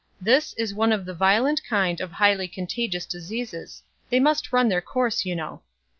This 0.19 0.53
is 0.53 0.73
one 0.73 0.91
of 0.91 1.05
the 1.05 1.13
violent 1.13 1.63
kind 1.63 2.01
of 2.01 2.13
highly 2.13 2.47
contagious 2.47 3.05
diseases; 3.05 3.83
they 4.09 4.19
must 4.19 4.51
run 4.51 4.67
their 4.67 4.81
course, 4.81 5.25
you 5.25 5.35
know. 5.35 5.61